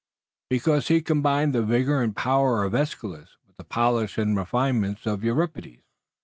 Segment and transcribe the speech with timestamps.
[0.49, 5.23] "Because he combined the vigor and power of Aeschylus with the polish and refinement of
[5.23, 5.83] Euripides."